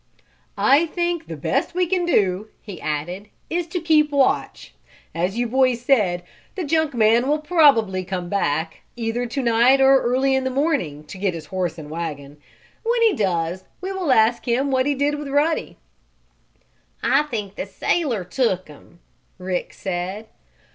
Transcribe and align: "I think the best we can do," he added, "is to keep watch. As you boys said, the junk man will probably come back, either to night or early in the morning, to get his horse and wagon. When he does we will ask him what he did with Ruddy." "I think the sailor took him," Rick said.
"I 0.57 0.87
think 0.87 1.27
the 1.27 1.37
best 1.37 1.75
we 1.75 1.85
can 1.85 2.07
do," 2.07 2.47
he 2.63 2.81
added, 2.81 3.29
"is 3.51 3.67
to 3.67 3.79
keep 3.79 4.09
watch. 4.11 4.73
As 5.13 5.37
you 5.37 5.45
boys 5.45 5.81
said, 5.81 6.23
the 6.55 6.63
junk 6.63 6.95
man 6.95 7.27
will 7.27 7.37
probably 7.37 8.03
come 8.03 8.27
back, 8.27 8.81
either 8.95 9.27
to 9.27 9.43
night 9.43 9.79
or 9.79 10.01
early 10.01 10.33
in 10.33 10.43
the 10.43 10.49
morning, 10.49 11.03
to 11.03 11.19
get 11.19 11.35
his 11.35 11.45
horse 11.53 11.77
and 11.77 11.91
wagon. 11.91 12.37
When 12.81 13.01
he 13.03 13.13
does 13.15 13.65
we 13.79 13.91
will 13.93 14.11
ask 14.11 14.47
him 14.47 14.71
what 14.71 14.87
he 14.87 14.95
did 14.95 15.19
with 15.19 15.27
Ruddy." 15.29 15.77
"I 17.03 17.21
think 17.21 17.53
the 17.53 17.67
sailor 17.67 18.23
took 18.23 18.69
him," 18.69 19.01
Rick 19.37 19.71
said. 19.71 20.25